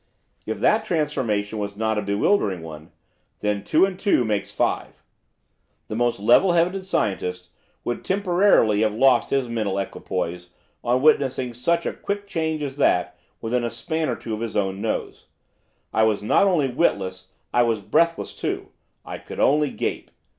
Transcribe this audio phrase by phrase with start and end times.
[0.47, 2.89] If that transformation was not a bewildering one,
[3.41, 5.03] then two and two make five.
[5.89, 7.49] The most level headed scientist
[7.83, 10.49] would temporarily have lost his mental equipoise
[10.83, 14.57] on witnessing such a quick change as that within a span or two of his
[14.57, 15.27] own nose
[15.93, 18.69] I was not only witless, I was breathless too,
[19.05, 20.09] I could only gape.